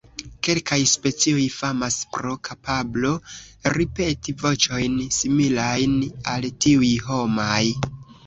[0.45, 3.11] Kelkaj specioj famas pro kapablo
[3.77, 5.95] ripeti voĉojn similajn
[6.35, 7.63] al tiuj homaj.